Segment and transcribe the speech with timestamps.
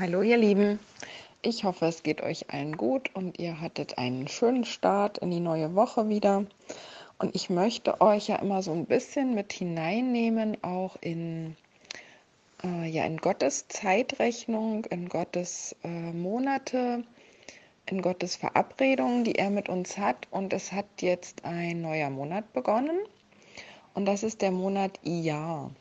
[0.00, 0.78] Hallo ihr Lieben,
[1.42, 5.40] ich hoffe es geht euch allen gut und ihr hattet einen schönen Start in die
[5.40, 6.46] neue Woche wieder.
[7.18, 11.56] Und ich möchte euch ja immer so ein bisschen mit hineinnehmen, auch in,
[12.62, 17.02] äh, ja, in Gottes Zeitrechnung, in Gottes äh, Monate,
[17.86, 20.28] in Gottes Verabredungen, die er mit uns hat.
[20.30, 23.00] Und es hat jetzt ein neuer Monat begonnen
[23.94, 25.72] und das ist der Monat Iyar.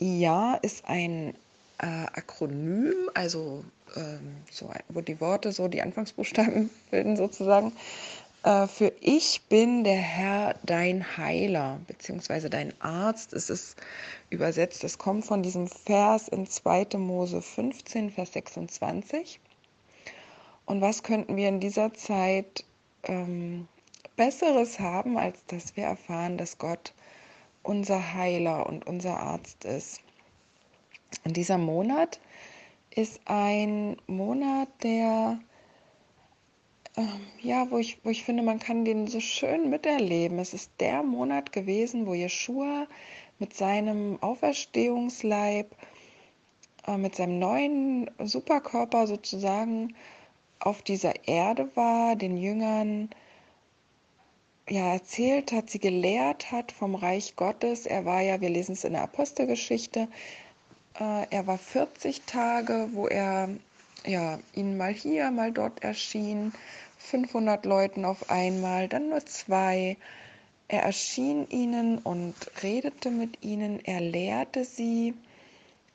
[0.00, 1.34] Iyar ist ein
[1.80, 3.64] äh, Akronym, also
[3.96, 7.72] ähm, so, wo die Worte so die Anfangsbuchstaben bilden sozusagen,
[8.44, 13.32] äh, für Ich bin der Herr, dein Heiler, beziehungsweise dein Arzt.
[13.32, 13.76] Es ist
[14.30, 16.98] übersetzt, es kommt von diesem Vers in 2.
[16.98, 19.40] Mose 15, Vers 26.
[20.66, 22.64] Und was könnten wir in dieser Zeit
[23.04, 23.66] ähm,
[24.16, 26.92] Besseres haben, als dass wir erfahren, dass Gott
[27.62, 30.00] unser Heiler und unser Arzt ist?
[31.24, 32.20] Und dieser Monat
[32.94, 35.40] ist ein Monat, der,
[36.96, 37.02] äh,
[37.42, 40.38] ja, wo ich, wo ich finde, man kann den so schön miterleben.
[40.38, 42.86] Es ist der Monat gewesen, wo Jeshua
[43.38, 45.74] mit seinem Auferstehungsleib,
[46.86, 49.94] äh, mit seinem neuen Superkörper sozusagen
[50.58, 53.08] auf dieser Erde war, den Jüngern
[54.68, 57.86] ja, erzählt hat, sie gelehrt hat vom Reich Gottes.
[57.86, 60.08] Er war ja, wir lesen es in der Apostelgeschichte,
[61.00, 63.48] äh, er war 40 Tage, wo er
[64.06, 66.52] ja, ihnen mal hier, mal dort erschien,
[66.98, 69.96] 500 Leuten auf einmal, dann nur zwei.
[70.68, 75.14] Er erschien ihnen und redete mit ihnen, er lehrte sie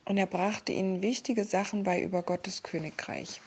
[0.03, 3.41] und er brachte ihnen wichtige Sachen bei über Gottes Königreich.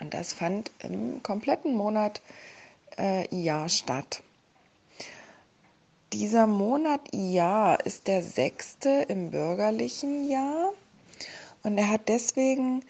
[0.00, 2.22] Und das fand im kompletten Monat
[2.98, 4.22] äh, Jahr statt.
[6.18, 10.72] Dieser Monat Jahr ist der sechste im bürgerlichen Jahr
[11.62, 12.82] und er hat deswegen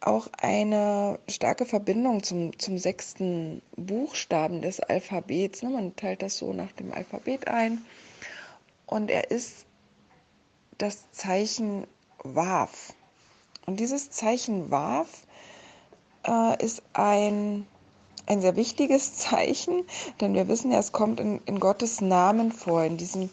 [0.00, 5.64] auch eine starke Verbindung zum, zum sechsten Buchstaben des Alphabets.
[5.64, 5.70] Ne?
[5.70, 7.84] Man teilt das so nach dem Alphabet ein.
[8.86, 9.66] Und er ist
[10.78, 11.88] das Zeichen
[12.22, 12.94] Waf.
[13.66, 15.08] Und dieses Zeichen Waf
[16.24, 17.66] äh, ist ein
[18.26, 19.84] ein sehr wichtiges Zeichen,
[20.20, 23.30] denn wir wissen ja, es kommt in, in Gottes Namen vor, in diesem,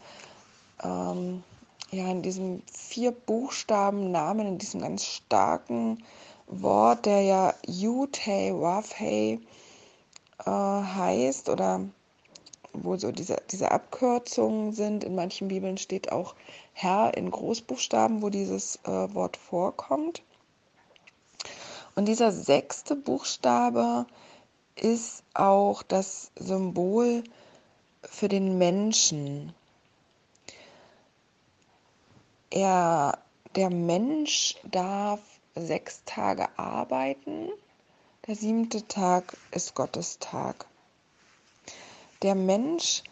[0.83, 1.43] ähm,
[1.91, 6.03] ja, in diesem vier Buchstaben Namen, in diesem ganz starken
[6.47, 9.39] Wort, der ja Yud-Hey, Wav-Hey
[10.45, 11.81] äh, heißt oder
[12.73, 15.03] wo so diese, diese Abkürzungen sind.
[15.03, 16.35] In manchen Bibeln steht auch
[16.73, 20.21] Herr in Großbuchstaben, wo dieses äh, Wort vorkommt.
[21.95, 24.05] Und dieser sechste Buchstabe
[24.81, 27.23] ist auch das Symbol
[28.03, 29.53] für den Menschen.
[32.49, 33.19] Er,
[33.55, 35.19] der Mensch darf
[35.55, 37.49] sechs Tage arbeiten,
[38.27, 40.65] der siebte Tag ist Gottes Tag.
[42.21, 43.03] Der Mensch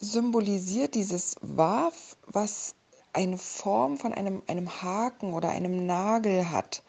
[0.00, 2.74] symbolisiert dieses Waf, was
[3.12, 6.82] eine Form von einem, einem Haken oder einem Nagel hat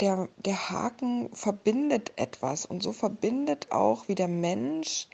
[0.00, 5.08] der, der Haken verbindet etwas und so verbindet auch wie der Mensch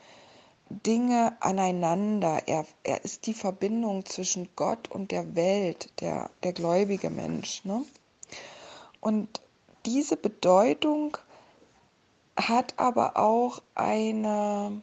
[0.69, 2.43] Dinge aneinander.
[2.47, 7.65] Er, er ist die Verbindung zwischen Gott und der Welt, der, der gläubige Mensch.
[7.65, 7.85] Ne?
[9.01, 9.41] Und
[9.85, 11.17] diese Bedeutung
[12.37, 14.83] hat aber auch eine,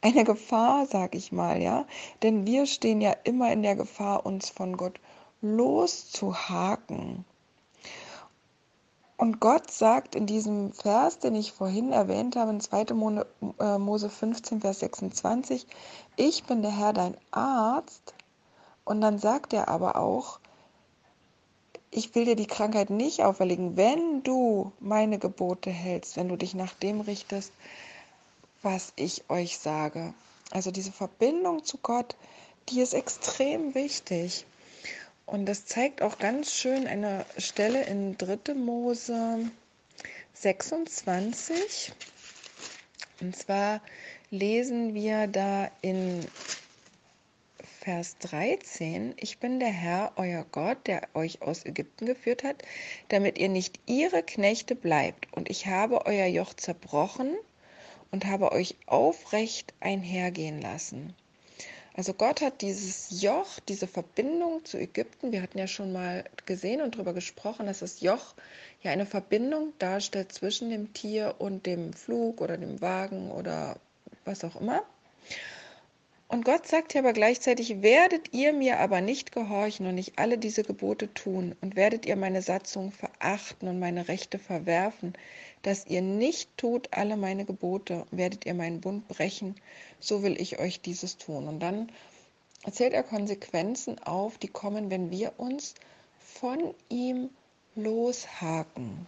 [0.00, 1.86] eine Gefahr, sag ich mal, ja.
[2.22, 4.98] Denn wir stehen ja immer in der Gefahr, uns von Gott
[5.42, 7.24] loszuhaken.
[9.16, 12.82] Und Gott sagt in diesem Vers, den ich vorhin erwähnt habe, in 2.
[13.60, 15.66] Äh, Mose 15, Vers 26,
[16.16, 18.14] ich bin der Herr dein Arzt.
[18.84, 20.40] Und dann sagt er aber auch,
[21.90, 26.54] ich will dir die Krankheit nicht auferlegen, wenn du meine Gebote hältst, wenn du dich
[26.54, 27.52] nach dem richtest,
[28.62, 30.12] was ich euch sage.
[30.50, 32.16] Also diese Verbindung zu Gott,
[32.68, 34.44] die ist extrem wichtig.
[35.26, 38.54] Und das zeigt auch ganz schön eine Stelle in 3.
[38.54, 39.50] Mose
[40.34, 41.92] 26.
[43.20, 43.80] Und zwar
[44.30, 46.26] lesen wir da in
[47.84, 52.62] Vers 13, ich bin der Herr, euer Gott, der euch aus Ägypten geführt hat,
[53.08, 55.30] damit ihr nicht ihre Knechte bleibt.
[55.32, 57.36] Und ich habe euer Joch zerbrochen
[58.10, 61.14] und habe euch aufrecht einhergehen lassen.
[61.96, 66.82] Also Gott hat dieses Joch, diese Verbindung zu Ägypten, wir hatten ja schon mal gesehen
[66.82, 68.34] und darüber gesprochen, dass das Joch
[68.82, 73.76] ja eine Verbindung darstellt zwischen dem Tier und dem Flug oder dem Wagen oder
[74.24, 74.82] was auch immer.
[76.26, 80.38] Und Gott sagt ja aber gleichzeitig, werdet ihr mir aber nicht gehorchen und nicht alle
[80.38, 85.12] diese Gebote tun und werdet ihr meine Satzung verachten und meine Rechte verwerfen,
[85.62, 89.54] dass ihr nicht tut alle meine Gebote, werdet ihr meinen Bund brechen,
[90.00, 91.46] so will ich euch dieses tun.
[91.46, 91.92] Und dann
[92.64, 95.74] erzählt er Konsequenzen auf, die kommen, wenn wir uns
[96.18, 97.30] von ihm
[97.74, 99.06] loshaken.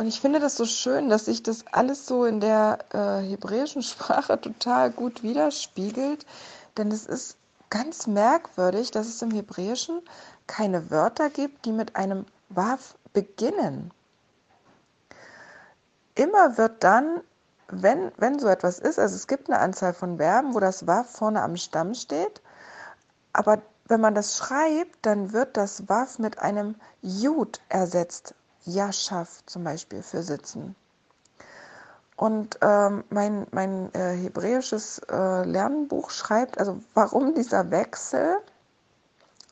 [0.00, 3.82] Und ich finde das so schön, dass sich das alles so in der äh, hebräischen
[3.82, 6.24] Sprache total gut widerspiegelt.
[6.78, 7.36] Denn es ist
[7.68, 10.00] ganz merkwürdig, dass es im Hebräischen
[10.46, 13.90] keine Wörter gibt, die mit einem Waf beginnen.
[16.14, 17.20] Immer wird dann,
[17.68, 21.10] wenn, wenn so etwas ist, also es gibt eine Anzahl von Verben, wo das Waf
[21.10, 22.40] vorne am Stamm steht,
[23.34, 28.34] aber wenn man das schreibt, dann wird das Waf mit einem Jud ersetzt.
[28.64, 30.76] Yashav zum Beispiel für sitzen.
[32.16, 38.36] Und ähm, mein, mein äh, hebräisches äh, Lernbuch schreibt, also warum dieser Wechsel,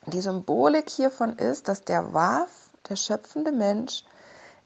[0.07, 2.51] die Symbolik hiervon ist, dass der Waf,
[2.89, 4.05] der schöpfende Mensch,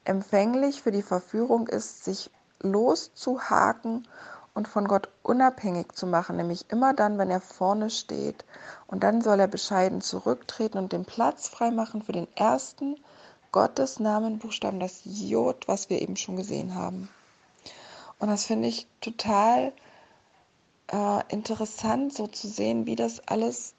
[0.03, 2.29] empfänglich für die Verführung ist, sich
[2.59, 4.05] loszuhaken
[4.53, 8.45] und von Gott unabhängig zu machen, nämlich immer dann, wenn er vorne steht.
[8.87, 12.97] Und dann soll er bescheiden zurücktreten und den Platz freimachen für den ersten
[13.53, 17.07] Gottes Namen Buchstaben, das J, was wir eben schon gesehen haben.
[18.17, 19.71] Und das finde ich total
[20.91, 23.75] äh, interessant, so zu sehen, wie das alles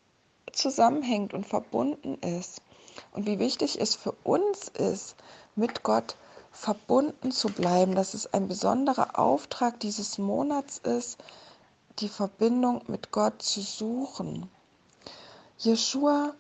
[0.53, 2.63] zusammenhängt und verbunden ist.
[3.11, 5.17] Und wie wichtig es für uns ist,
[5.57, 6.17] mit Gott
[6.53, 11.19] verbunden zu bleiben, dass es ein besonderer Auftrag dieses Monats ist,
[11.99, 14.49] die Verbindung mit Gott zu suchen.
[15.59, 16.33] Jeshua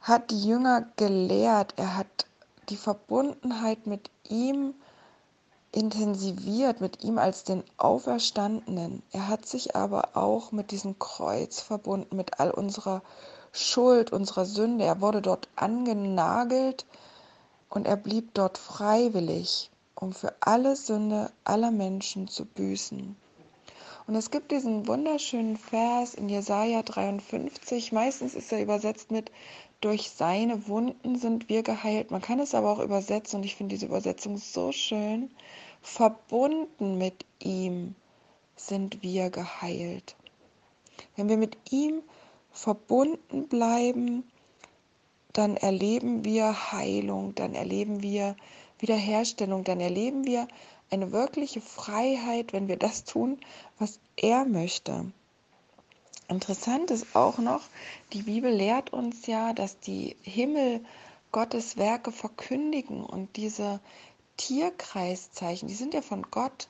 [0.00, 2.26] hat die Jünger gelehrt, er hat
[2.68, 4.74] die Verbundenheit mit ihm
[5.72, 9.02] intensiviert, mit ihm als den Auferstandenen.
[9.10, 13.02] Er hat sich aber auch mit diesem Kreuz verbunden, mit all unserer
[13.52, 14.84] Schuld, unserer Sünde.
[14.84, 16.86] Er wurde dort angenagelt
[17.70, 23.16] und er blieb dort freiwillig, um für alle Sünde aller Menschen zu büßen.
[24.06, 29.30] Und es gibt diesen wunderschönen Vers in Jesaja 53, meistens ist er übersetzt mit
[29.82, 32.10] durch seine Wunden sind wir geheilt.
[32.10, 35.30] Man kann es aber auch übersetzen und ich finde diese Übersetzung so schön.
[35.82, 37.94] Verbunden mit ihm
[38.56, 40.16] sind wir geheilt.
[41.16, 42.00] Wenn wir mit ihm
[42.52, 44.24] verbunden bleiben,
[45.32, 48.36] dann erleben wir Heilung, dann erleben wir
[48.78, 50.46] Wiederherstellung, dann erleben wir
[50.90, 53.38] eine wirkliche Freiheit, wenn wir das tun,
[53.78, 55.10] was er möchte.
[56.28, 57.62] Interessant ist auch noch,
[58.12, 60.84] die Bibel lehrt uns ja, dass die Himmel
[61.30, 63.80] Gottes Werke verkündigen und diese
[64.36, 66.68] Tierkreiszeichen, die sind ja von Gott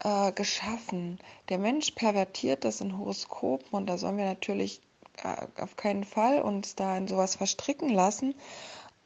[0.00, 1.18] äh, geschaffen.
[1.48, 4.80] Der Mensch pervertiert das in Horoskopen und da sollen wir natürlich
[5.22, 8.34] äh, auf keinen Fall uns da in sowas verstricken lassen.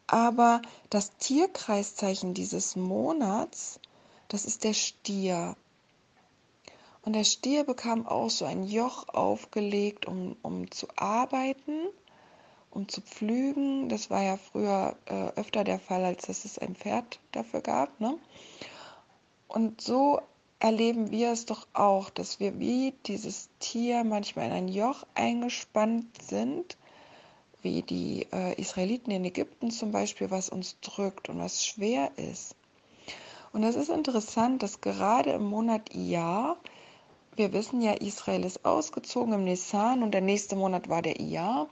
[0.07, 3.81] Aber das Tierkreiszeichen dieses Monats,
[4.29, 5.55] das ist der Stier.
[7.03, 11.89] Und der Stier bekam auch so ein Joch aufgelegt, um, um zu arbeiten,
[12.71, 13.89] um zu pflügen.
[13.89, 18.01] Das war ja früher äh, öfter der Fall, als dass es ein Pferd dafür gab.
[18.01, 18.19] Ne?
[19.47, 20.21] Und so
[20.61, 26.21] erleben wir es doch auch, dass wir wie dieses Tier manchmal in ein Joch eingespannt
[26.21, 26.77] sind,
[27.63, 32.55] wie die äh, Israeliten in Ägypten zum Beispiel, was uns drückt und was schwer ist.
[33.53, 36.57] Und es ist interessant, dass gerade im Monat Jahr
[37.39, 41.69] wir wissen ja, Israel ist ausgezogen im Nisan und der nächste Monat war der Iyar.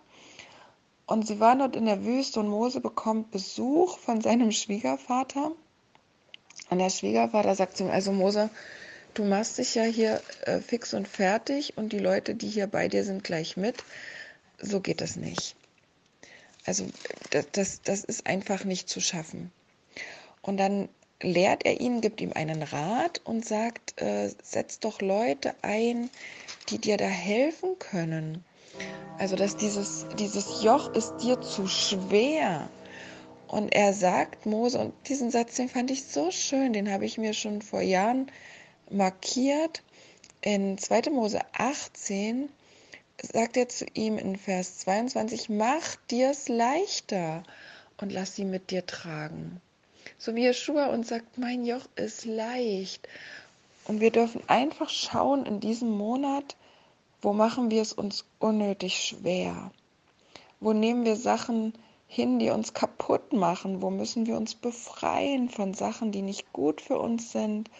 [1.06, 5.52] Und sie waren dort in der Wüste und Mose bekommt Besuch von seinem Schwiegervater.
[6.70, 8.50] Und der Schwiegervater sagt zu ihm, also Mose,
[9.14, 12.88] du machst dich ja hier äh, fix und fertig und die Leute, die hier bei
[12.88, 13.84] dir sind, gleich mit.
[14.58, 15.54] So geht das nicht.
[16.64, 16.86] Also
[17.30, 19.52] das, das, das ist einfach nicht zu schaffen.
[20.42, 20.88] Und dann
[21.22, 26.10] lehrt er ihn, gibt ihm einen Rat und sagt, äh, setz doch Leute ein,
[26.68, 28.44] die dir da helfen können.
[29.18, 32.68] Also, dass dieses, dieses Joch ist dir zu schwer.
[33.48, 37.16] Und er sagt Mose, und diesen Satz, den fand ich so schön, den habe ich
[37.16, 38.30] mir schon vor Jahren
[38.90, 39.82] markiert.
[40.42, 41.10] In 2.
[41.10, 42.50] Mose 18
[43.32, 47.42] sagt er zu ihm in Vers 22, mach dir's leichter
[47.98, 49.62] und lass sie mit dir tragen
[50.18, 53.08] so wie Yeshua uns sagt, mein Joch ist leicht.
[53.86, 56.56] Und wir dürfen einfach schauen in diesem Monat,
[57.22, 59.70] wo machen wir es uns unnötig schwer?
[60.60, 61.72] Wo nehmen wir Sachen
[62.08, 63.82] hin, die uns kaputt machen?
[63.82, 67.70] Wo müssen wir uns befreien von Sachen, die nicht gut für uns sind?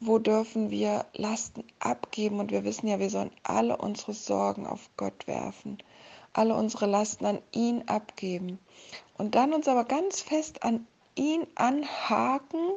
[0.00, 2.40] wo dürfen wir Lasten abgeben?
[2.40, 5.78] Und wir wissen ja, wir sollen alle unsere Sorgen auf Gott werfen,
[6.32, 8.58] alle unsere Lasten an ihn abgeben.
[9.18, 10.86] Und dann uns aber ganz fest an
[11.20, 12.76] ihn anhaken,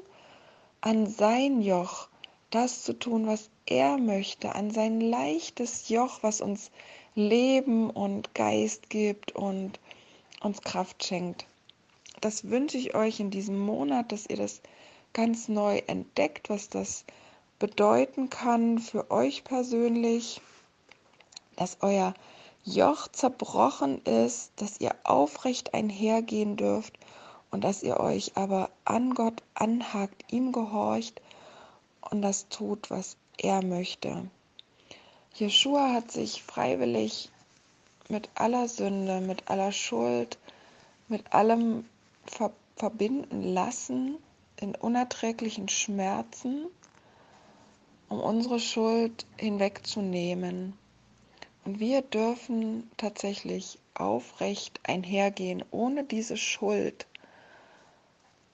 [0.82, 2.10] an sein Joch,
[2.50, 6.70] das zu tun, was er möchte, an sein leichtes Joch, was uns
[7.16, 9.80] Leben und Geist gibt und
[10.42, 11.46] uns Kraft schenkt.
[12.20, 14.62] Das wünsche ich euch in diesem Monat, dass ihr das
[15.14, 17.06] ganz neu entdeckt, was das
[17.60, 20.42] bedeuten kann für euch persönlich,
[21.56, 22.14] dass euer
[22.66, 26.98] Joch zerbrochen ist, dass ihr aufrecht einhergehen dürft
[27.54, 31.22] und dass ihr euch aber an Gott anhakt, ihm gehorcht
[32.10, 34.28] und das tut, was er möchte.
[35.36, 37.30] Jeshua hat sich freiwillig
[38.10, 40.40] mit aller Sünde, mit aller Schuld,
[41.08, 41.86] mit allem
[42.26, 44.18] ver verbinden lassen
[44.60, 46.66] in unerträglichen Schmerzen,
[48.10, 50.74] um unsere Schuld hinwegzunehmen.
[51.66, 57.06] Und wir dürfen tatsächlich aufrecht einhergehen ohne diese Schuld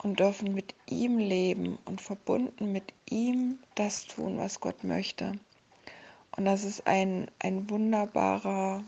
[0.02, 5.32] und dürfen mit ihm leben und verbunden mit ihm das tun, was Gott möchte.
[6.36, 8.82] Und das ist ein, ein wunderbarer,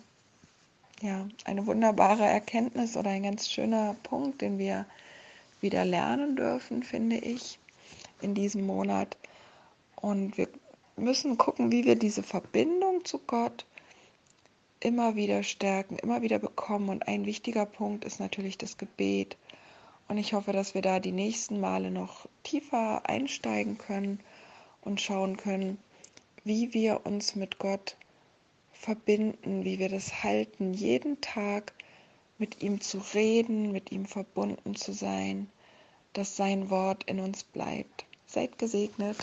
[1.03, 4.87] ja, eine wunderbare Erkenntnis oder ein ganz schöner Punkt, den wir
[5.61, 7.59] wieder lernen dürfen, finde ich,
[8.21, 9.17] in diesem Monat.
[9.97, 10.49] Und wir
[10.97, 13.67] müssen gucken, wie wir diese Verbindung zu Gott
[14.81, 16.89] immer wieder stärken, immer wieder bekommen.
[16.89, 19.37] Und ein wichtiger Punkt ist natürlich das Gebet.
[20.09, 24.21] Und ich hoffe, dass wir da die nächsten Male noch tiefer einsteigen können
[24.83, 25.79] und schauen können,
[26.45, 27.97] wie wir uns mit Gott
[28.73, 31.73] verbinden, wie wir das halten, jeden Tag
[32.39, 35.49] mit ihm zu reden, mit ihm verbunden zu sein,
[36.13, 38.05] dass sein Wort in uns bleibt.
[38.27, 39.17] Seid gesegnet.